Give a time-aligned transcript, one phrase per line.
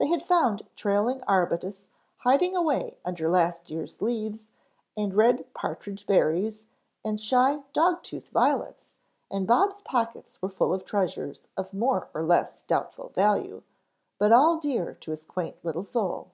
[0.00, 4.48] They had found trailing arbutus hiding away under last year's leaves
[4.96, 6.66] and red partridge berries
[7.04, 8.94] and shy dog tooth violets
[9.30, 13.62] and Bob's pockets were full of treasures of more or less doubtful value,
[14.18, 16.32] but all dear to his quaint little soul.